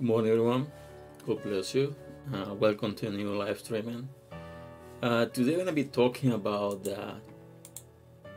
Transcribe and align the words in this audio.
Good 0.00 0.06
morning, 0.06 0.30
everyone. 0.30 0.66
God 1.26 1.42
bless 1.42 1.74
you. 1.74 1.94
Uh, 2.32 2.54
welcome 2.54 2.94
to 2.94 3.08
a 3.08 3.10
new 3.10 3.36
live 3.36 3.58
streaming. 3.58 4.08
Uh, 5.02 5.26
today, 5.26 5.50
we're 5.50 5.64
going 5.64 5.66
to 5.66 5.72
be 5.74 5.84
talking 5.84 6.32
about 6.32 6.84
the 6.84 7.16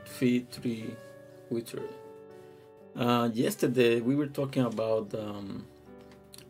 fig 0.04 0.52
tree 0.52 0.94
withered. 1.50 1.88
Uh, 2.98 3.30
yesterday, 3.32 4.02
we 4.02 4.14
were 4.14 4.28
talking 4.28 4.64
about 4.64 5.16
um, 5.16 5.66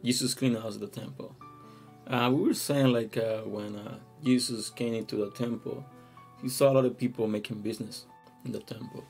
Jesus 0.03 0.33
cleaning 0.33 0.57
out 0.57 0.79
the 0.79 0.87
temple. 0.87 1.35
Uh, 2.07 2.31
we 2.33 2.47
were 2.47 2.55
saying, 2.55 2.87
like, 2.87 3.15
uh, 3.15 3.41
when 3.41 3.75
uh, 3.75 3.99
Jesus 4.23 4.71
came 4.71 4.95
into 4.95 5.17
the 5.17 5.29
temple, 5.29 5.85
he 6.41 6.49
saw 6.49 6.71
a 6.71 6.73
lot 6.73 6.85
of 6.85 6.97
people 6.97 7.27
making 7.27 7.59
business 7.61 8.07
in 8.45 8.51
the 8.51 8.61
temple, 8.61 9.03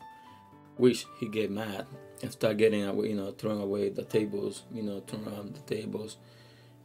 which 0.78 1.05
he 1.20 1.28
get 1.28 1.52
mad 1.52 1.86
and 2.21 2.32
start 2.32 2.58
getting 2.58 2.86
away, 2.86 3.10
you 3.10 3.16
know, 3.16 3.32
throwing 3.32 3.62
away 3.62 3.90
the 3.90 4.04
tables, 4.04 4.64
you 4.73 4.82
know, 4.82 5.02
throwing 5.05 5.27
around 5.27 5.55
the 5.55 5.76
tables, 5.76 6.18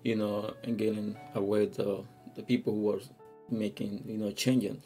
you 0.02 0.16
know, 0.16 0.54
and 0.64 0.76
getting 0.76 1.16
away 1.34 1.66
the 1.66 2.04
the 2.34 2.42
people 2.42 2.72
who 2.72 2.82
were 2.82 3.00
making, 3.50 4.04
you 4.06 4.18
know, 4.18 4.30
changing. 4.30 4.82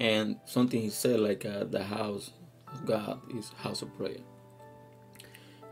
And 0.00 0.38
something 0.46 0.80
he 0.80 0.90
said 0.90 1.20
like 1.20 1.44
uh, 1.44 1.64
the 1.64 1.84
house 1.84 2.30
of 2.72 2.84
God 2.86 3.20
is 3.36 3.50
house 3.58 3.82
of 3.82 3.96
prayer. 3.96 4.16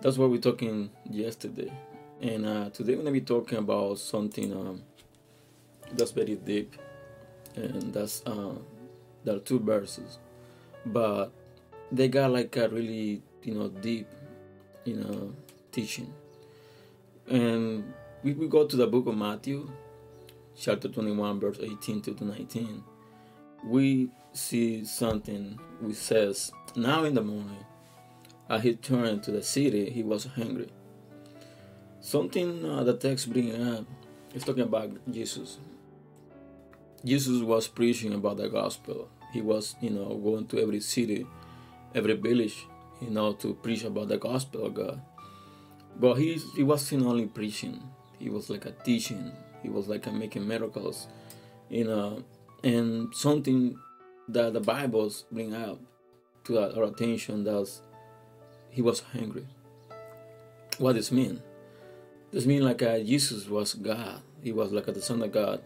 That's 0.01 0.17
what 0.17 0.31
we're 0.31 0.41
talking 0.41 0.91
yesterday, 1.11 1.73
and 2.23 2.47
uh, 2.47 2.71
today 2.71 2.95
we're 2.95 3.03
gonna 3.03 3.13
be 3.13 3.21
talking 3.21 3.59
about 3.59 3.99
something 3.99 4.53
um, 4.53 4.83
that's 5.93 6.13
very 6.13 6.37
deep, 6.37 6.75
and 7.55 7.93
that's 7.93 8.23
uh, 8.25 8.55
there 9.25 9.37
are 9.37 9.41
two 9.41 9.61
verses, 9.61 10.19
but 10.87 11.33
they 11.93 12.09
got 12.09 12.31
like 12.31 12.57
a 12.57 12.69
really 12.69 13.23
you 13.43 13.55
know 13.55 13.69
deep 13.69 14.09
you 14.85 14.97
know 14.97 15.35
teaching. 15.73 16.13
And 17.29 17.93
we, 18.23 18.33
we 18.33 18.49
go 18.49 18.67
to 18.67 18.77
the 18.77 18.87
book 18.87 19.07
of 19.07 19.17
matthew 19.17 19.71
chapter 20.59 20.89
21 20.89 21.41
verse 21.41 21.59
18 21.61 22.03
to 22.03 22.25
19 22.25 22.83
we 23.65 24.11
see 24.33 24.85
something 24.85 25.59
which 25.81 25.97
says 25.97 26.53
now 26.77 27.05
in 27.05 27.15
the 27.15 27.23
morning 27.23 27.65
as 28.49 28.63
he 28.63 28.75
turned 28.75 29.23
to 29.23 29.31
the 29.31 29.43
city 29.43 29.91
he 29.91 30.03
was 30.03 30.25
hungry. 30.25 30.71
Something 32.01 32.65
uh, 32.65 32.83
the 32.85 32.97
text 32.97 33.33
bringing 33.33 33.63
up 33.63 33.85
is 34.35 34.45
talking 34.45 34.63
about 34.63 34.91
jesus. 35.11 35.59
Jesus 37.05 37.43
was 37.43 37.69
preaching 37.69 38.13
about 38.13 38.37
the 38.37 38.49
gospel. 38.49 39.09
He 39.33 39.41
was 39.41 39.77
you 39.81 39.91
know 39.91 40.17
going 40.17 40.47
to 40.49 40.61
every 40.61 40.81
city 40.81 41.27
every 41.95 42.15
village 42.15 42.67
you 43.01 43.11
know, 43.11 43.33
to 43.33 43.55
preach 43.55 43.85
about 43.85 44.09
the 44.09 44.19
gospel 44.19 44.67
of 44.67 44.75
God. 44.75 45.01
But 45.99 46.15
he 46.15 46.41
he 46.57 46.63
wasn't 46.63 47.07
only 47.07 47.27
preaching; 47.27 47.83
he 48.19 48.31
was 48.31 48.51
like 48.51 48.67
a 48.67 48.73
teaching. 48.73 49.33
He 49.63 49.69
was 49.69 49.89
like 49.89 50.07
a 50.07 50.13
making 50.13 50.47
miracles, 50.47 51.09
you 51.69 51.85
know, 51.85 52.23
and 52.63 53.15
something 53.15 53.77
that 54.29 54.53
the 54.53 54.61
Bibles 54.61 55.25
bring 55.31 55.55
out 55.55 55.81
to 56.45 56.59
our 56.59 56.85
attention 56.85 57.45
that 57.45 57.69
he 58.71 58.81
was 58.81 59.01
hungry. 59.01 59.47
What 60.79 60.95
does 60.95 61.13
mean? 61.13 61.43
This 62.31 62.47
mean 62.47 62.65
like 62.65 62.83
uh, 62.83 63.01
Jesus 63.01 63.49
was 63.49 63.75
God. 63.75 64.23
He 64.43 64.53
was 64.53 64.73
like 64.73 64.87
the 64.87 65.03
Son 65.03 65.23
of 65.23 65.33
God, 65.33 65.61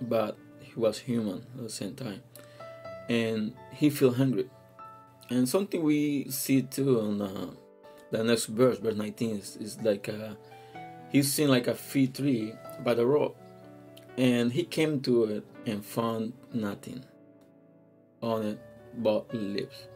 but 0.00 0.36
he 0.60 0.78
was 0.78 0.98
human 0.98 1.46
at 1.56 1.62
the 1.62 1.70
same 1.70 1.94
time, 1.94 2.22
and 3.08 3.54
he 3.72 3.90
feel 3.90 4.12
hungry 4.12 4.48
and 5.30 5.48
something 5.48 5.82
we 5.82 6.28
see 6.28 6.62
too 6.62 7.00
on 7.00 7.22
uh, 7.22 7.50
the 8.10 8.24
next 8.24 8.46
verse, 8.46 8.78
verse 8.78 8.96
19, 8.96 9.36
is, 9.38 9.56
is 9.56 9.80
like 9.80 10.08
uh, 10.08 10.34
he's 11.10 11.32
seen 11.32 11.48
like 11.48 11.68
a 11.68 11.74
fig 11.74 12.14
tree 12.14 12.52
by 12.82 12.94
the 12.94 13.06
road, 13.06 13.34
and 14.18 14.52
he 14.52 14.64
came 14.64 15.00
to 15.02 15.24
it 15.24 15.44
and 15.66 15.84
found 15.84 16.32
nothing 16.52 17.04
on 18.20 18.44
it 18.44 18.58
but 18.98 19.32
leaves. 19.32 19.86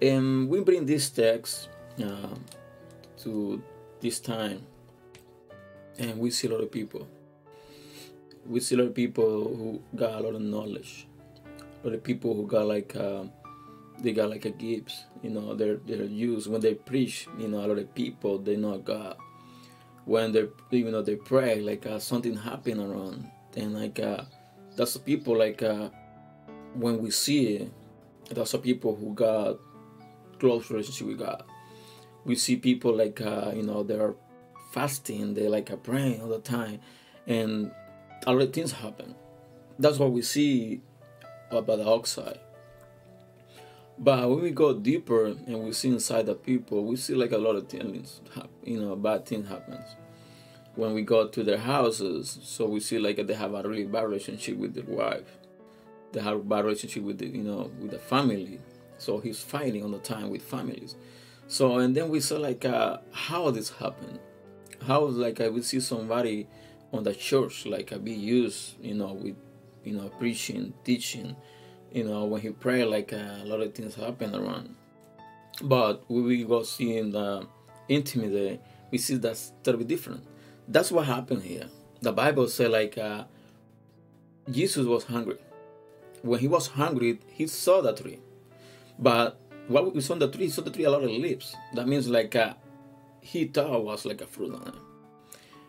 And 0.00 0.48
we 0.48 0.60
bring 0.60 0.86
this 0.86 1.10
text 1.10 1.68
uh, 2.02 2.34
to 3.18 3.62
this 4.00 4.20
time, 4.20 4.64
and 5.98 6.16
we 6.18 6.30
see 6.30 6.46
a 6.46 6.52
lot 6.52 6.62
of 6.62 6.70
people. 6.70 7.08
We 8.46 8.60
see 8.60 8.76
a 8.76 8.78
lot 8.78 8.88
of 8.88 8.94
people 8.94 9.24
who 9.24 9.82
got 9.96 10.20
a 10.20 10.20
lot 10.20 10.36
of 10.36 10.42
knowledge, 10.42 11.08
a 11.82 11.88
lot 11.88 11.94
of 11.96 12.04
people 12.04 12.34
who 12.34 12.46
got 12.46 12.66
like. 12.66 12.94
Uh, 12.94 13.24
they 13.98 14.12
got 14.12 14.30
like 14.30 14.44
a 14.44 14.50
gifts, 14.50 15.04
you 15.22 15.30
know, 15.30 15.54
they're 15.54 15.76
they're 15.76 16.04
used 16.04 16.50
when 16.50 16.60
they 16.60 16.74
preach, 16.74 17.28
you 17.38 17.48
know, 17.48 17.58
a 17.58 17.66
lot 17.66 17.78
of 17.78 17.94
people 17.94 18.38
they 18.38 18.56
know 18.56 18.78
God. 18.78 19.16
When 20.04 20.32
they 20.32 20.46
you 20.70 20.90
know 20.90 21.02
they 21.02 21.16
pray, 21.16 21.60
like 21.60 21.86
uh, 21.86 21.98
something 21.98 22.36
happen 22.36 22.80
around, 22.80 23.30
and 23.56 23.74
like 23.74 24.00
uh, 24.00 24.24
that's 24.76 24.94
the 24.94 24.98
people 24.98 25.38
like 25.38 25.62
uh, 25.62 25.88
when 26.74 26.98
we 26.98 27.10
see 27.10 27.56
it, 27.56 27.72
that's 28.30 28.52
the 28.52 28.58
people 28.58 28.94
who 28.94 29.14
got 29.14 29.58
close 30.38 30.70
relationship 30.70 31.06
with 31.06 31.18
God. 31.18 31.44
We 32.24 32.36
see 32.36 32.56
people 32.56 32.94
like 32.94 33.20
uh, 33.20 33.52
you 33.54 33.62
know 33.62 33.82
they're 33.82 34.14
fasting, 34.72 35.34
they 35.34 35.48
like 35.48 35.70
are 35.70 35.78
praying 35.78 36.20
all 36.20 36.28
the 36.28 36.40
time, 36.40 36.80
and 37.26 37.70
a 38.26 38.32
lot 38.32 38.42
of 38.42 38.52
things 38.52 38.72
happen. 38.72 39.14
That's 39.78 39.98
what 39.98 40.12
we 40.12 40.20
see 40.22 40.82
about 41.50 41.78
the 41.78 41.88
outside 41.88 42.40
but 43.98 44.28
when 44.28 44.42
we 44.42 44.50
go 44.50 44.74
deeper 44.74 45.26
and 45.26 45.64
we 45.64 45.72
see 45.72 45.88
inside 45.88 46.26
the 46.26 46.34
people, 46.34 46.84
we 46.84 46.96
see 46.96 47.14
like 47.14 47.32
a 47.32 47.38
lot 47.38 47.56
of 47.56 47.68
things, 47.68 48.20
you 48.64 48.80
know, 48.80 48.92
a 48.92 48.96
bad 48.96 49.24
thing 49.26 49.44
happens. 49.44 49.84
When 50.74 50.94
we 50.94 51.02
go 51.02 51.28
to 51.28 51.44
their 51.44 51.58
houses, 51.58 52.38
so 52.42 52.66
we 52.66 52.80
see 52.80 52.98
like 52.98 53.24
they 53.24 53.34
have 53.34 53.54
a 53.54 53.62
really 53.62 53.84
bad 53.84 54.04
relationship 54.04 54.56
with 54.56 54.74
their 54.74 54.84
wife. 54.84 55.38
They 56.12 56.20
have 56.20 56.36
a 56.36 56.42
bad 56.42 56.64
relationship 56.64 57.04
with 57.04 57.18
the, 57.18 57.26
you 57.26 57.44
know, 57.44 57.70
with 57.80 57.92
the 57.92 57.98
family. 57.98 58.60
So 58.98 59.18
he's 59.18 59.40
fighting 59.40 59.84
all 59.84 59.90
the 59.90 59.98
time 59.98 60.30
with 60.30 60.42
families. 60.42 60.96
So 61.46 61.78
and 61.78 61.96
then 61.96 62.08
we 62.08 62.20
saw 62.20 62.38
like 62.38 62.64
uh, 62.64 62.98
how 63.12 63.50
this 63.50 63.70
happened. 63.70 64.18
How 64.84 65.04
like 65.04 65.40
I 65.40 65.48
would 65.48 65.64
see 65.64 65.78
somebody 65.78 66.48
on 66.92 67.04
the 67.04 67.14
church 67.14 67.66
like 67.66 67.92
I 67.92 67.98
be 67.98 68.12
used, 68.12 68.74
you 68.82 68.94
know, 68.94 69.12
with 69.12 69.36
you 69.84 69.92
know 69.92 70.08
preaching, 70.18 70.74
teaching 70.82 71.36
you 71.94 72.02
know, 72.02 72.24
when 72.24 72.40
he 72.40 72.50
pray, 72.50 72.84
like 72.84 73.12
uh, 73.12 73.42
a 73.42 73.46
lot 73.46 73.60
of 73.60 73.72
things 73.72 73.94
happen 73.94 74.34
around. 74.34 74.74
But 75.62 76.02
we 76.10 76.42
go 76.42 76.64
see 76.64 76.98
in 76.98 77.12
the 77.12 77.46
intimate, 77.88 78.60
we 78.90 78.98
see 78.98 79.14
that's 79.14 79.52
totally 79.62 79.84
different. 79.84 80.24
That's 80.66 80.90
what 80.90 81.06
happened 81.06 81.42
here. 81.44 81.68
The 82.02 82.12
Bible 82.12 82.48
say 82.48 82.66
like 82.66 82.98
uh, 82.98 83.24
Jesus 84.50 84.86
was 84.86 85.04
hungry. 85.04 85.38
When 86.22 86.40
he 86.40 86.48
was 86.48 86.66
hungry, 86.66 87.20
he 87.28 87.46
saw 87.46 87.80
the 87.80 87.92
tree. 87.92 88.18
But 88.98 89.38
what 89.68 89.94
we 89.94 90.00
saw 90.00 90.16
the 90.16 90.28
tree, 90.28 90.46
he 90.46 90.50
saw 90.50 90.62
the 90.62 90.72
tree 90.72 90.84
a 90.84 90.90
lot 90.90 91.04
of 91.04 91.10
leaves. 91.10 91.54
That 91.74 91.86
means 91.86 92.08
like 92.08 92.34
uh, 92.34 92.54
he 93.20 93.44
thought 93.44 93.84
was 93.84 94.04
like 94.04 94.20
a 94.20 94.26
fruit 94.26 94.52
on 94.52 94.66
it. 94.66 94.74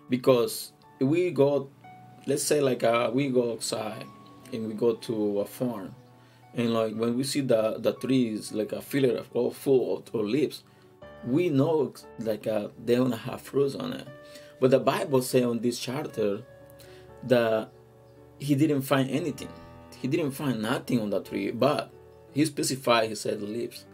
Because 0.10 0.72
we 1.00 1.30
go, 1.30 1.70
let's 2.26 2.42
say 2.42 2.62
like 2.62 2.84
uh, 2.84 3.12
we 3.14 3.30
go 3.30 3.52
outside 3.52 4.06
and 4.52 4.68
we 4.68 4.74
go 4.74 4.96
to 4.96 5.42
a 5.42 5.46
farm 5.46 5.94
and 6.56 6.74
like 6.74 6.96
when 6.96 7.16
we 7.18 7.24
see 7.24 7.42
the 7.42 7.78
the 7.80 7.94
trees 7.94 8.52
like 8.52 8.72
a 8.72 8.82
filler 8.82 9.18
of 9.18 9.30
all 9.34 9.52
full 9.52 9.98
of, 9.98 10.16
of 10.16 10.26
leaves 10.26 10.64
we 11.26 11.50
know 11.50 11.94
like 12.20 12.48
uh, 12.48 12.70
they 12.84 12.96
don't 12.96 13.12
have 13.12 13.42
fruits 13.42 13.76
on 13.76 13.94
it. 13.94 14.08
But 14.60 14.72
the 14.72 14.80
bible 14.80 15.22
say 15.22 15.44
on 15.44 15.60
this 15.60 15.80
chapter 15.80 16.42
that 17.24 17.70
he 18.40 18.56
didn't 18.56 18.82
find 18.82 19.10
anything. 19.10 19.50
He 20.02 20.08
didn't 20.08 20.32
find 20.32 20.62
nothing 20.62 21.02
on 21.02 21.10
the 21.10 21.22
tree 21.22 21.52
but 21.52 21.92
he 22.32 22.46
specified 22.46 23.10
he 23.10 23.16
said 23.16 23.42
leaves. 23.42 23.86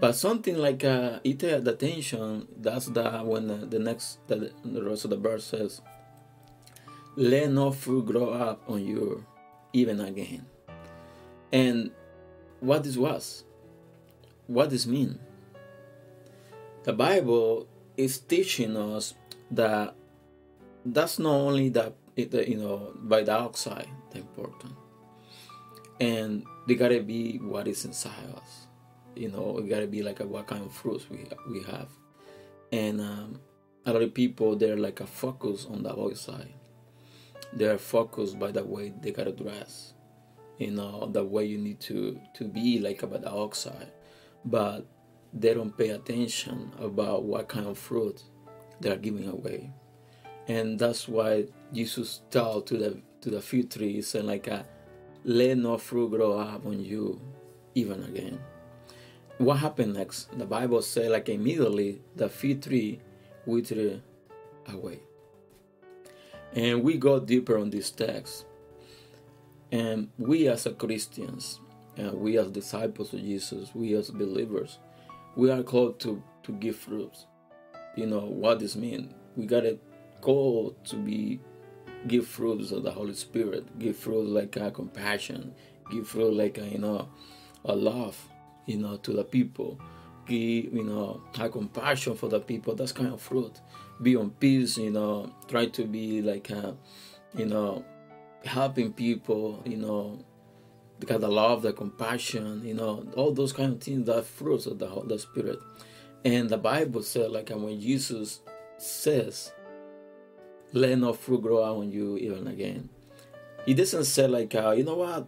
But 0.00 0.16
something 0.16 0.56
like 0.56 0.84
uh, 0.84 1.20
it 1.22 1.38
the 1.38 1.70
attention 1.70 2.48
that's 2.56 2.86
the 2.86 3.20
when 3.20 3.46
the, 3.46 3.66
the 3.66 3.78
next 3.78 4.26
the, 4.26 4.52
the 4.64 4.82
rest 4.82 5.04
of 5.04 5.10
the 5.10 5.16
verse 5.16 5.44
says 5.44 5.80
let 7.14 7.50
no 7.50 7.70
fruit 7.70 8.06
grow 8.06 8.30
up 8.30 8.62
on 8.68 8.84
you 8.84 9.24
even 9.74 10.00
again 10.00 10.46
and 11.52 11.90
what 12.60 12.84
this 12.84 12.96
was, 12.96 13.44
what 14.46 14.70
this 14.70 14.86
mean? 14.86 15.18
The 16.84 16.92
Bible 16.92 17.66
is 17.96 18.18
teaching 18.18 18.76
us 18.76 19.14
that 19.50 19.94
that's 20.84 21.18
not 21.18 21.34
only 21.34 21.68
that 21.68 21.94
you 22.16 22.56
know 22.56 22.92
by 23.02 23.22
the 23.22 23.32
outside 23.32 23.88
the 24.10 24.18
important, 24.18 24.74
and 26.00 26.44
they 26.66 26.74
gotta 26.74 27.02
be 27.02 27.38
what 27.38 27.68
is 27.68 27.84
inside 27.84 28.26
us. 28.34 28.66
You 29.14 29.28
know, 29.28 29.58
it 29.58 29.68
gotta 29.68 29.86
be 29.86 30.02
like 30.02 30.20
a, 30.20 30.26
what 30.26 30.46
kind 30.46 30.64
of 30.64 30.72
fruits 30.72 31.08
we 31.10 31.26
we 31.50 31.62
have, 31.64 31.88
and 32.72 33.00
um, 33.00 33.40
a 33.84 33.92
lot 33.92 34.02
of 34.02 34.14
people 34.14 34.56
they're 34.56 34.76
like 34.76 35.00
a 35.00 35.06
focus 35.06 35.66
on 35.70 35.82
the 35.82 35.92
outside. 35.92 36.54
They're 37.52 37.78
focused 37.78 38.38
by 38.38 38.50
the 38.50 38.64
way 38.64 38.94
they 39.02 39.10
gotta 39.12 39.32
dress 39.32 39.92
you 40.58 40.70
know 40.70 41.08
the 41.12 41.24
way 41.24 41.44
you 41.44 41.58
need 41.58 41.80
to 41.80 42.20
to 42.34 42.44
be 42.44 42.78
like 42.78 43.02
about 43.02 43.22
the 43.22 43.32
outside 43.32 43.90
but 44.44 44.86
they 45.32 45.54
don't 45.54 45.76
pay 45.76 45.90
attention 45.90 46.72
about 46.78 47.24
what 47.24 47.48
kind 47.48 47.66
of 47.66 47.78
fruit 47.78 48.22
they 48.80 48.90
are 48.90 48.96
giving 48.96 49.28
away 49.28 49.72
and 50.48 50.78
that's 50.78 51.08
why 51.08 51.46
Jesus 51.72 52.22
told 52.30 52.66
to 52.68 52.76
the 52.76 53.00
to 53.20 53.30
the 53.30 53.40
fig 53.40 53.70
tree, 53.70 54.02
said 54.02 54.24
like, 54.24 54.48
a, 54.48 54.66
"Let 55.24 55.58
no 55.58 55.78
fruit 55.78 56.10
grow 56.10 56.38
up 56.38 56.66
on 56.66 56.84
you, 56.84 57.20
even 57.74 58.02
again." 58.02 58.40
What 59.38 59.58
happened 59.58 59.94
next? 59.94 60.36
The 60.36 60.44
Bible 60.44 60.82
said 60.82 61.10
like 61.10 61.28
immediately 61.28 62.02
the 62.16 62.28
fig 62.28 62.62
tree 62.62 63.00
withered 63.46 64.02
away. 64.68 65.00
And 66.54 66.82
we 66.82 66.98
go 66.98 67.18
deeper 67.18 67.58
on 67.58 67.70
this 67.70 67.90
text. 67.90 68.44
And 69.72 70.10
we 70.18 70.48
as 70.48 70.66
a 70.66 70.72
Christians, 70.72 71.60
we 71.96 72.38
as 72.38 72.50
disciples 72.50 73.12
of 73.14 73.20
Jesus, 73.20 73.74
we 73.74 73.94
as 73.94 74.10
believers, 74.10 74.78
we 75.34 75.50
are 75.50 75.62
called 75.62 75.98
to, 76.00 76.22
to 76.42 76.52
give 76.52 76.76
fruits. 76.76 77.26
You 77.96 78.06
know 78.06 78.20
what 78.20 78.60
this 78.60 78.76
means? 78.76 79.12
We 79.34 79.46
gotta 79.46 79.78
call 80.20 80.76
to 80.84 80.96
be 80.96 81.40
give 82.06 82.26
fruits 82.26 82.70
of 82.70 82.82
the 82.82 82.90
Holy 82.90 83.14
Spirit, 83.14 83.78
give 83.78 83.96
fruits 83.96 84.30
like 84.30 84.56
a 84.56 84.70
compassion, 84.70 85.54
give 85.90 86.06
fruit 86.06 86.34
like 86.34 86.58
a, 86.58 86.66
you 86.66 86.78
know 86.78 87.08
a 87.64 87.74
love, 87.74 88.18
you 88.66 88.78
know, 88.78 88.96
to 88.98 89.12
the 89.12 89.24
people. 89.24 89.80
Give 90.26 90.72
you 90.72 90.84
know 90.84 91.22
have 91.36 91.52
compassion 91.52 92.14
for 92.14 92.28
the 92.28 92.40
people. 92.40 92.74
That's 92.74 92.92
kind 92.92 93.12
of 93.12 93.20
fruit. 93.20 93.60
Be 94.02 94.16
on 94.16 94.30
peace, 94.30 94.78
you 94.78 94.90
know. 94.90 95.32
Try 95.48 95.66
to 95.66 95.84
be 95.84 96.22
like 96.22 96.50
a, 96.50 96.76
you 97.36 97.46
know, 97.46 97.84
helping 98.44 98.92
people, 98.92 99.62
you 99.64 99.76
know, 99.76 100.24
because 100.98 101.20
the 101.20 101.28
love, 101.28 101.62
the 101.62 101.72
compassion, 101.72 102.62
you 102.64 102.74
know, 102.74 103.04
all 103.16 103.32
those 103.32 103.52
kind 103.52 103.72
of 103.72 103.80
things, 103.80 104.06
the 104.06 104.22
fruits 104.22 104.66
of 104.66 104.78
the 104.78 104.86
Holy 104.86 105.18
Spirit. 105.18 105.58
And 106.24 106.48
the 106.48 106.58
Bible 106.58 107.02
said, 107.02 107.30
like 107.30 107.50
when 107.50 107.80
Jesus 107.80 108.40
says, 108.78 109.52
let 110.72 110.98
no 110.98 111.12
fruit 111.12 111.42
grow 111.42 111.64
out 111.64 111.78
on 111.78 111.90
you 111.90 112.16
even 112.18 112.46
again. 112.46 112.88
He 113.66 113.74
doesn't 113.74 114.04
say 114.04 114.26
like, 114.26 114.54
uh, 114.54 114.70
you 114.70 114.84
know 114.84 114.96
what, 114.96 115.26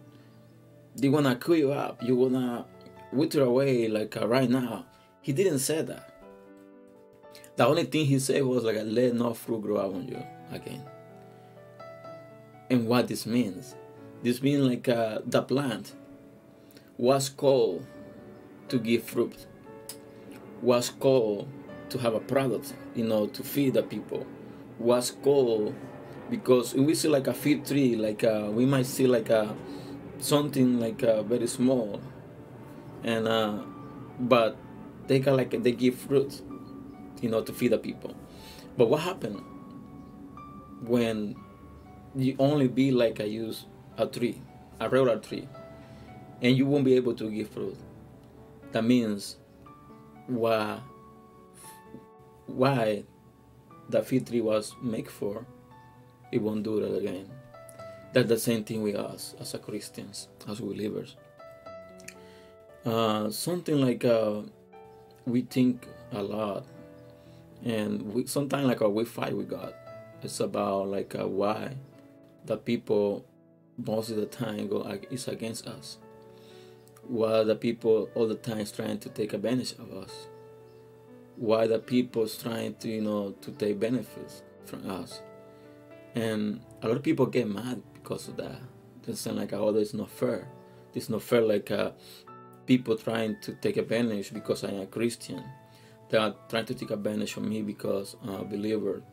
they 0.95 1.09
wanna 1.09 1.35
kill 1.35 1.55
you 1.55 1.71
up, 1.71 2.01
you 2.01 2.15
wanna 2.15 2.65
wither 3.11 3.43
away 3.43 3.87
like 3.87 4.15
uh, 4.17 4.27
right 4.27 4.49
now. 4.49 4.85
He 5.21 5.33
didn't 5.33 5.59
say 5.59 5.81
that. 5.81 6.11
The 7.55 7.65
only 7.65 7.85
thing 7.85 8.05
he 8.05 8.19
said 8.19 8.43
was 8.43 8.63
like, 8.63 8.77
let 8.83 9.13
no 9.13 9.33
fruit 9.33 9.61
grow 9.61 9.79
out 9.79 9.93
on 9.93 10.07
you 10.07 10.21
again 10.51 10.83
and 12.69 12.87
what 12.87 13.07
this 13.07 13.25
means. 13.25 13.75
This 14.23 14.41
means 14.41 14.63
like 14.63 14.89
uh, 14.89 15.19
the 15.25 15.41
plant 15.41 15.93
was 16.97 17.29
called 17.29 17.85
to 18.69 18.79
give 18.79 19.03
fruit, 19.03 19.45
was 20.61 20.89
called 20.89 21.47
to 21.89 21.97
have 21.99 22.13
a 22.13 22.19
product, 22.19 22.73
you 22.95 23.05
know, 23.05 23.27
to 23.27 23.43
feed 23.43 23.73
the 23.75 23.83
people, 23.83 24.25
was 24.79 25.11
called 25.11 25.75
because 26.29 26.73
we 26.73 26.95
see 26.95 27.07
like 27.07 27.27
a 27.27 27.33
fig 27.33 27.65
tree, 27.65 27.95
like 27.95 28.23
uh, 28.23 28.49
we 28.51 28.65
might 28.65 28.85
see 28.85 29.05
like 29.05 29.29
a 29.29 29.55
something 30.19 30.79
like 30.79 31.03
uh, 31.03 31.21
very 31.23 31.47
small, 31.47 32.01
and 33.03 33.27
uh, 33.27 33.59
but 34.19 34.57
they 35.07 35.19
got 35.19 35.35
like 35.35 35.61
they 35.61 35.71
give 35.71 35.95
fruit, 35.95 36.41
you 37.21 37.29
know, 37.29 37.41
to 37.41 37.53
feed 37.53 37.71
the 37.71 37.77
people. 37.77 38.15
But 38.77 38.89
what 38.89 39.01
happened 39.01 39.41
when 40.81 41.35
you 42.15 42.35
only 42.39 42.67
be 42.67 42.91
like 42.91 43.19
a 43.19 43.27
use 43.27 43.65
a 43.97 44.05
tree, 44.05 44.41
a 44.79 44.89
regular 44.89 45.19
tree, 45.19 45.47
and 46.41 46.57
you 46.57 46.65
won't 46.65 46.85
be 46.85 46.95
able 46.95 47.13
to 47.15 47.29
give 47.29 47.49
fruit. 47.49 47.77
That 48.71 48.83
means 48.83 49.37
why 50.27 50.79
why 52.47 53.03
the 53.89 54.01
fig 54.01 54.27
tree 54.27 54.41
was 54.41 54.75
made 54.81 55.09
for, 55.09 55.45
it 56.31 56.41
won't 56.41 56.63
do 56.63 56.81
that 56.81 56.95
again. 56.95 57.29
That's 58.13 58.27
the 58.27 58.39
same 58.39 58.63
thing 58.63 58.81
with 58.81 58.95
us 58.95 59.35
as 59.39 59.53
a 59.53 59.59
Christians, 59.59 60.29
as 60.47 60.59
believers. 60.59 61.15
Uh, 62.85 63.29
something 63.29 63.81
like 63.81 64.05
uh, 64.05 64.41
we 65.25 65.41
think 65.41 65.87
a 66.11 66.21
lot, 66.21 66.65
and 67.63 68.13
we 68.13 68.25
sometimes 68.25 68.67
like 68.67 68.81
uh, 68.81 68.89
we 68.89 69.05
fight 69.05 69.35
with 69.35 69.49
God. 69.49 69.73
It's 70.23 70.39
about 70.39 70.87
like 70.87 71.15
uh, 71.15 71.27
why 71.27 71.75
the 72.45 72.57
people 72.57 73.25
most 73.77 74.09
of 74.09 74.17
the 74.17 74.25
time 74.25 74.67
go 74.67 74.81
is 75.11 75.27
against 75.27 75.67
us. 75.67 75.97
Why 77.07 77.43
the 77.43 77.55
people 77.55 78.09
all 78.15 78.27
the 78.27 78.35
time 78.35 78.59
is 78.59 78.71
trying 78.71 78.99
to 78.99 79.09
take 79.09 79.33
advantage 79.33 79.73
of 79.73 79.91
us. 79.91 80.27
Why 81.35 81.67
the 81.67 81.79
people 81.79 82.23
is 82.23 82.37
trying 82.37 82.75
to 82.75 82.89
you 82.89 83.01
know 83.01 83.31
to 83.41 83.51
take 83.51 83.79
benefits 83.79 84.43
from 84.65 84.89
us. 84.89 85.21
And 86.15 86.61
a 86.81 86.87
lot 86.87 86.97
of 86.97 87.03
people 87.03 87.25
get 87.25 87.47
mad 87.47 87.81
because 87.93 88.27
of 88.27 88.37
that. 88.37 88.59
They 89.03 89.13
sound 89.13 89.37
like 89.37 89.53
oh 89.53 89.75
it's 89.75 89.93
not 89.93 90.09
fair. 90.09 90.47
It's 90.93 91.09
not 91.09 91.21
fair 91.21 91.41
like 91.41 91.69
uh, 91.71 91.91
people 92.65 92.95
trying 92.95 93.35
to 93.41 93.53
take 93.53 93.77
advantage 93.77 94.33
because 94.33 94.63
i'm 94.63 94.79
a 94.79 94.85
christian. 94.85 95.43
They 96.09 96.17
are 96.19 96.35
trying 96.49 96.65
to 96.65 96.75
take 96.75 96.91
advantage 96.91 97.35
of 97.37 97.43
me 97.43 97.61
because 97.61 98.15
i'm 98.23 98.35
a 98.35 98.45
believer 98.45 99.03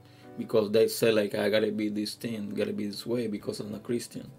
because 0.42 0.70
they 0.72 0.88
say 0.88 1.12
like 1.12 1.34
I 1.34 1.48
gotta 1.48 1.70
be 1.70 1.88
this 1.88 2.14
thing, 2.14 2.50
gotta 2.50 2.72
be 2.72 2.86
this 2.86 3.06
way 3.06 3.26
because 3.28 3.60
I'm 3.60 3.74
a 3.74 3.78
Christian. 3.78 4.30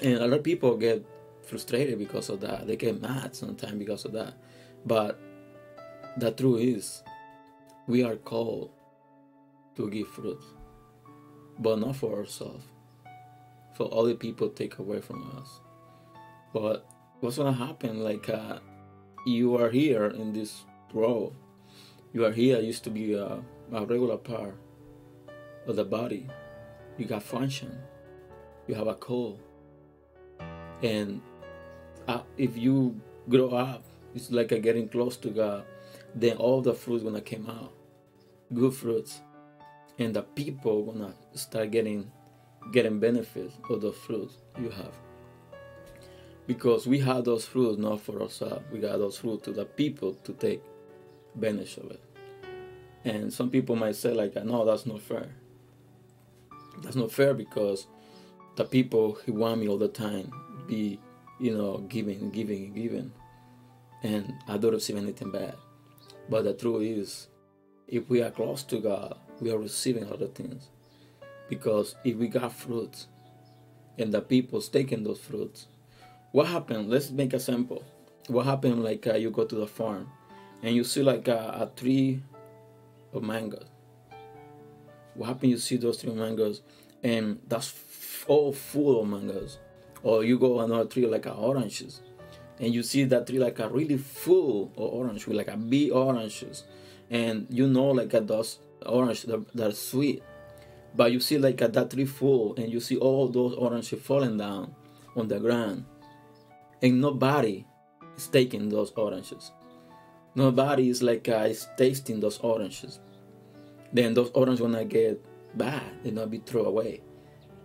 And 0.00 0.14
a 0.14 0.26
lot 0.26 0.38
of 0.38 0.44
people 0.44 0.76
get 0.76 1.04
frustrated 1.42 1.98
because 1.98 2.28
of 2.28 2.40
that. 2.40 2.66
They 2.66 2.76
get 2.76 3.00
mad 3.00 3.34
sometimes 3.34 3.78
because 3.78 4.04
of 4.04 4.12
that. 4.12 4.34
But 4.84 5.18
the 6.16 6.30
truth 6.30 6.60
is, 6.60 7.02
we 7.86 8.04
are 8.04 8.16
called 8.16 8.70
to 9.76 9.88
give 9.88 10.08
fruit, 10.08 10.42
but 11.58 11.78
not 11.78 11.96
for 11.96 12.18
ourselves. 12.18 12.64
For 13.74 13.88
other 13.92 14.14
people 14.14 14.50
take 14.50 14.78
away 14.78 15.00
from 15.00 15.22
us. 15.38 15.60
But 16.52 16.86
what's 17.20 17.38
gonna 17.38 17.52
happen? 17.52 18.04
Like 18.04 18.28
uh, 18.28 18.58
you 19.24 19.56
are 19.56 19.70
here 19.70 20.06
in 20.08 20.32
this 20.32 20.64
world. 20.92 21.34
You 22.12 22.26
are 22.26 22.32
here. 22.32 22.60
Used 22.60 22.84
to 22.84 22.90
be 22.90 23.14
a, 23.14 23.40
a 23.72 23.86
regular 23.86 24.18
part 24.18 24.54
of 25.66 25.76
the 25.76 25.84
body. 25.84 26.28
You 26.98 27.06
got 27.06 27.22
function. 27.22 27.78
You 28.66 28.74
have 28.74 28.86
a 28.86 28.94
call. 28.94 29.40
And 30.82 31.20
uh, 32.08 32.22
if 32.36 32.56
you 32.56 33.00
grow 33.28 33.50
up, 33.50 33.84
it's 34.14 34.30
like 34.30 34.48
getting 34.48 34.88
close 34.88 35.16
to 35.18 35.30
God. 35.30 35.64
Then 36.14 36.36
all 36.36 36.60
the 36.60 36.74
fruits 36.74 37.04
gonna 37.04 37.20
come 37.20 37.48
out, 37.48 37.72
good 38.52 38.74
fruits, 38.74 39.20
and 39.98 40.14
the 40.14 40.22
people 40.22 40.84
gonna 40.84 41.14
start 41.34 41.70
getting 41.70 42.10
getting 42.72 43.00
benefits 43.00 43.54
of 43.68 43.80
the 43.80 43.92
fruits 43.92 44.34
you 44.60 44.70
have. 44.70 44.92
Because 46.46 46.86
we 46.86 46.98
have 46.98 47.24
those 47.24 47.44
fruits 47.44 47.78
not 47.78 48.00
for 48.00 48.20
ourselves. 48.22 48.64
We 48.70 48.80
got 48.80 48.98
those 48.98 49.18
fruits 49.18 49.44
to 49.44 49.52
the 49.52 49.64
people 49.64 50.14
to 50.24 50.32
take 50.34 50.62
advantage 51.34 51.76
of 51.78 51.90
it. 51.92 52.02
And 53.04 53.32
some 53.32 53.50
people 53.50 53.76
might 53.76 53.96
say 53.96 54.12
like, 54.12 54.34
"No, 54.44 54.64
that's 54.64 54.86
not 54.86 55.00
fair." 55.00 55.30
That's 56.82 56.96
not 56.96 57.12
fair 57.12 57.34
because 57.34 57.86
the 58.56 58.64
people 58.64 59.18
who 59.24 59.32
want 59.32 59.60
me 59.60 59.68
all 59.68 59.78
the 59.78 59.88
time 59.88 60.32
be 60.66 61.00
you 61.40 61.56
know 61.56 61.78
giving 61.88 62.30
giving 62.30 62.72
giving. 62.72 63.12
And 64.04 64.34
i 64.48 64.56
don't 64.56 64.72
receive 64.72 64.96
anything 64.96 65.30
bad. 65.30 65.54
But 66.28 66.44
the 66.44 66.54
truth 66.54 66.82
is 66.82 67.28
if 67.88 68.08
we 68.08 68.22
are 68.22 68.30
close 68.30 68.62
to 68.64 68.78
god 68.78 69.18
we 69.40 69.50
are 69.50 69.58
receiving 69.58 70.10
other 70.12 70.28
things. 70.28 70.68
Because 71.48 71.94
if 72.04 72.16
we 72.16 72.28
got 72.28 72.52
fruits 72.52 73.08
and 73.98 74.12
the 74.12 74.20
people's 74.20 74.68
taking 74.68 75.04
those 75.04 75.18
fruits 75.20 75.66
what 76.32 76.46
happened? 76.46 76.88
Let's 76.88 77.10
make 77.10 77.34
a 77.34 77.38
sample. 77.38 77.84
What 78.28 78.46
happened? 78.46 78.82
Like 78.82 79.06
uh, 79.06 79.14
you 79.14 79.30
go 79.30 79.44
to 79.44 79.54
the 79.54 79.66
farm 79.66 80.08
and 80.62 80.74
you 80.74 80.82
see 80.82 81.02
like 81.02 81.28
a, 81.28 81.68
a 81.70 81.78
tree 81.78 82.22
of 83.12 83.22
mangoes 83.22 83.66
what 85.14 85.26
happened 85.26 85.50
you 85.50 85.58
see 85.58 85.76
those 85.76 86.00
three 86.00 86.12
mangoes 86.12 86.62
and 87.02 87.38
that's 87.48 87.74
all 88.28 88.52
full 88.52 89.02
of 89.02 89.08
mangoes 89.08 89.58
or 90.02 90.24
you 90.24 90.38
go 90.38 90.60
another 90.60 90.88
tree 90.88 91.06
like 91.06 91.26
a 91.26 91.32
oranges 91.32 92.00
and 92.62 92.72
you 92.72 92.82
see 92.84 93.02
that 93.04 93.26
tree 93.26 93.40
like 93.40 93.58
a 93.58 93.68
really 93.68 93.96
full 93.96 94.72
of 94.76 94.92
orange 94.92 95.26
with 95.26 95.36
like 95.36 95.48
a 95.48 95.56
big 95.56 95.90
oranges. 95.90 96.62
And 97.10 97.46
you 97.50 97.66
know 97.66 97.86
like 97.86 98.14
a 98.14 98.20
those 98.20 98.60
oranges 98.86 99.24
that, 99.24 99.52
that 99.54 99.68
are 99.70 99.74
sweet. 99.74 100.22
But 100.94 101.10
you 101.10 101.18
see 101.18 101.38
like 101.38 101.60
a, 101.60 101.68
that 101.68 101.90
tree 101.90 102.04
full 102.04 102.54
and 102.54 102.70
you 102.70 102.78
see 102.78 102.96
all 102.96 103.28
those 103.28 103.54
oranges 103.54 104.00
falling 104.00 104.38
down 104.38 104.74
on 105.16 105.26
the 105.26 105.40
ground. 105.40 105.84
And 106.82 107.00
nobody 107.00 107.66
is 108.16 108.28
taking 108.28 108.68
those 108.68 108.92
oranges. 108.92 109.50
Nobody 110.36 110.88
is 110.88 111.02
like 111.02 111.28
uh, 111.28 111.46
is 111.48 111.66
tasting 111.76 112.20
those 112.20 112.38
oranges 112.38 113.00
then 113.92 114.14
those 114.14 114.30
oranges 114.34 114.60
gonna 114.60 114.84
get 114.84 115.24
bad, 115.56 115.82
they 116.02 116.10
not 116.10 116.30
be 116.30 116.38
thrown 116.38 116.66
away. 116.66 117.02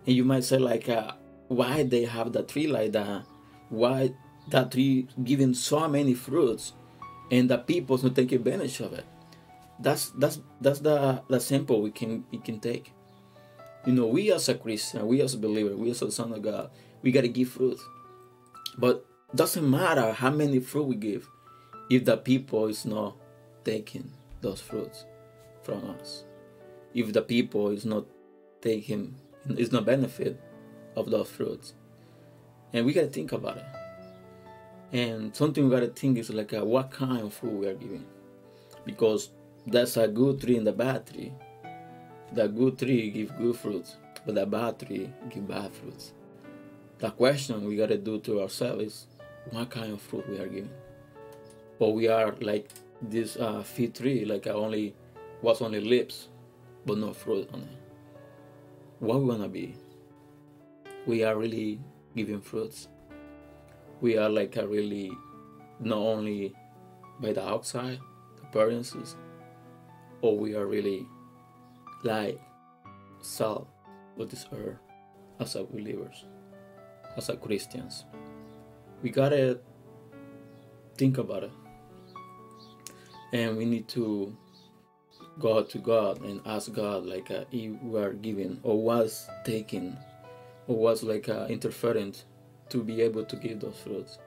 And 0.06 0.16
you 0.16 0.24
might 0.24 0.44
say 0.44 0.58
like, 0.58 0.88
uh, 0.88 1.12
why 1.48 1.82
they 1.82 2.04
have 2.04 2.32
the 2.32 2.42
tree 2.42 2.66
like 2.66 2.92
that? 2.92 3.24
Why 3.70 4.12
that 4.48 4.72
tree 4.72 5.08
giving 5.24 5.54
so 5.54 5.88
many 5.88 6.14
fruits, 6.14 6.72
and 7.30 7.50
the 7.50 7.58
people's 7.58 8.02
not 8.02 8.14
taking 8.14 8.38
advantage 8.38 8.80
of 8.80 8.92
it? 8.92 9.04
that's 9.78 10.10
that's 10.18 10.40
that's 10.60 10.80
the 10.80 11.22
the 11.28 11.38
sample 11.38 11.80
we 11.80 11.90
can 11.90 12.24
we 12.30 12.38
can 12.38 12.58
take 12.58 12.92
you 13.86 13.92
know 13.92 14.06
we 14.06 14.32
as 14.32 14.48
a 14.48 14.54
christian 14.54 15.06
we 15.06 15.20
as 15.20 15.34
a 15.34 15.38
believer 15.38 15.76
we 15.76 15.90
as 15.90 16.02
a 16.02 16.10
son 16.10 16.32
of 16.32 16.42
god 16.42 16.70
we 17.02 17.12
got 17.12 17.20
to 17.20 17.28
give 17.28 17.48
fruit 17.48 17.78
but 18.76 19.04
doesn't 19.34 19.68
matter 19.68 20.12
how 20.12 20.30
many 20.30 20.58
fruit 20.58 20.84
we 20.84 20.96
give 20.96 21.28
if 21.90 22.04
the 22.04 22.16
people 22.16 22.66
is 22.66 22.84
not 22.84 23.16
taking 23.64 24.10
those 24.40 24.60
fruits 24.60 25.04
from 25.68 25.90
us. 26.00 26.24
If 26.94 27.12
the 27.12 27.20
people 27.20 27.68
is 27.68 27.84
not 27.84 28.06
taking 28.62 29.14
is 29.64 29.72
not 29.72 29.84
benefit 29.84 30.40
of 30.96 31.10
those 31.10 31.28
fruits. 31.28 31.74
And 32.72 32.84
we 32.84 32.92
got 32.92 33.02
to 33.02 33.08
think 33.08 33.32
about 33.32 33.58
it. 33.58 33.64
And 34.92 35.36
something 35.36 35.64
we 35.64 35.70
got 35.70 35.80
to 35.80 35.88
think 36.00 36.18
is 36.18 36.30
like 36.30 36.54
uh, 36.54 36.64
what 36.64 36.90
kind 36.90 37.20
of 37.20 37.34
fruit 37.34 37.52
we 37.52 37.66
are 37.66 37.74
giving? 37.74 38.06
Because 38.84 39.30
that's 39.66 39.96
a 39.96 40.08
good 40.08 40.40
tree 40.40 40.56
and 40.56 40.66
the 40.66 40.72
bad 40.72 41.06
tree. 41.06 41.32
The 42.32 42.48
good 42.48 42.78
tree 42.78 43.10
give 43.10 43.36
good 43.36 43.56
fruits 43.56 43.96
but 44.28 44.34
the 44.34 44.44
bad 44.44 44.78
tree 44.78 45.10
give 45.30 45.48
bad 45.48 45.72
fruits. 45.72 46.12
The 46.98 47.10
question 47.10 47.66
we 47.66 47.76
got 47.76 47.88
to 47.88 47.96
do 47.96 48.18
to 48.20 48.42
ourselves 48.42 48.84
is 48.84 49.06
what 49.50 49.70
kind 49.70 49.92
of 49.92 50.02
fruit 50.02 50.28
we 50.28 50.38
are 50.38 50.46
giving? 50.46 50.70
Or 51.78 51.94
we 51.94 52.08
are 52.08 52.34
like 52.40 52.68
this 53.00 53.36
uh, 53.36 53.62
fig 53.62 53.94
tree 53.94 54.26
like 54.26 54.46
I 54.46 54.50
only 54.50 54.94
was 55.42 55.62
only 55.62 55.80
lips 55.80 56.28
but 56.84 56.98
no 56.98 57.12
fruit 57.12 57.48
on 57.52 57.60
it. 57.62 57.78
What 58.98 59.18
we 59.18 59.24
want 59.26 59.42
to 59.42 59.48
be? 59.48 59.76
We 61.06 61.22
are 61.24 61.36
really 61.36 61.80
giving 62.16 62.40
fruits. 62.40 62.88
We 64.00 64.18
are 64.18 64.28
like 64.28 64.56
a 64.56 64.66
really 64.66 65.12
not 65.80 65.98
only 65.98 66.54
by 67.20 67.32
the 67.32 67.46
outside 67.46 67.98
appearances 68.42 69.16
or 70.22 70.36
we 70.36 70.54
are 70.54 70.66
really 70.66 71.06
like 72.02 72.40
salt 73.20 73.68
of 74.18 74.30
this 74.30 74.46
earth 74.52 74.78
as 75.40 75.54
a 75.54 75.64
believers 75.64 76.24
as 77.16 77.28
a 77.28 77.36
christians. 77.36 78.04
We 79.02 79.10
gotta 79.10 79.60
think 80.96 81.18
about 81.18 81.44
it. 81.44 81.52
And 83.32 83.56
we 83.56 83.64
need 83.64 83.88
to 83.88 84.36
go 85.38 85.62
to 85.62 85.78
god 85.78 86.20
and 86.22 86.40
ask 86.46 86.72
god 86.72 87.04
like 87.04 87.30
uh, 87.30 87.44
if 87.52 87.80
we 87.82 88.00
are 88.00 88.12
giving 88.12 88.58
or 88.62 88.80
was 88.80 89.28
taken 89.44 89.96
or 90.66 90.76
was 90.76 91.02
like 91.02 91.28
uh, 91.28 91.46
interferent 91.46 92.24
to 92.68 92.82
be 92.82 93.00
able 93.00 93.24
to 93.24 93.36
give 93.36 93.60
those 93.60 93.78
fruits 93.78 94.18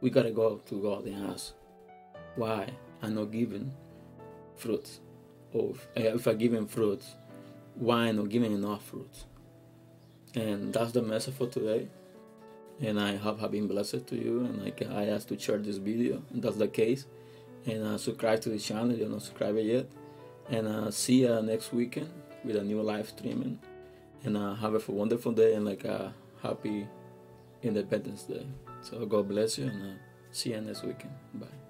we 0.00 0.10
gotta 0.10 0.30
go 0.30 0.60
to 0.66 0.82
god 0.82 1.04
and 1.04 1.30
ask 1.30 1.54
why 2.36 2.68
i'm 3.02 3.14
not 3.14 3.30
giving 3.30 3.72
fruits 4.56 5.00
or 5.52 5.70
if, 5.70 5.88
uh, 5.96 6.16
if 6.16 6.26
I'm 6.26 6.38
him 6.38 6.66
fruits 6.66 7.14
why 7.74 8.08
I'm 8.08 8.16
not 8.16 8.28
giving 8.28 8.52
enough 8.52 8.84
fruits 8.84 9.24
and 10.34 10.72
that's 10.72 10.92
the 10.92 11.02
message 11.02 11.34
for 11.34 11.46
today 11.46 11.88
and 12.80 13.00
I 13.00 13.16
hope 13.16 13.40
have 13.40 13.50
been 13.50 13.66
blessed 13.66 14.06
to 14.06 14.16
you. 14.16 14.40
And 14.40 14.62
like 14.62 14.82
I 14.90 15.06
ask 15.06 15.28
to 15.28 15.38
share 15.38 15.58
this 15.58 15.76
video, 15.76 16.22
and 16.32 16.42
that's 16.42 16.56
the 16.56 16.68
case. 16.68 17.06
And 17.66 17.84
uh, 17.84 17.98
subscribe 17.98 18.40
to 18.42 18.50
the 18.50 18.58
channel 18.58 18.92
if 18.92 18.98
you're 18.98 19.08
not 19.08 19.22
subscribed 19.22 19.58
yet. 19.58 19.86
And 20.50 20.66
uh, 20.66 20.90
see 20.90 21.22
you 21.22 21.42
next 21.42 21.72
weekend 21.72 22.10
with 22.44 22.56
a 22.56 22.62
new 22.62 22.80
live 22.82 23.08
streaming. 23.08 23.58
And 24.24 24.36
uh, 24.36 24.54
have 24.54 24.74
a 24.74 24.92
wonderful 24.92 25.32
day 25.32 25.54
and 25.54 25.64
like 25.64 25.84
a 25.84 26.14
happy 26.42 26.86
Independence 27.62 28.22
Day. 28.22 28.46
So 28.80 29.04
God 29.06 29.28
bless 29.28 29.58
you 29.58 29.66
and 29.66 29.82
uh, 29.82 29.94
see 30.30 30.50
you 30.50 30.60
next 30.60 30.82
weekend. 30.82 31.12
Bye. 31.34 31.67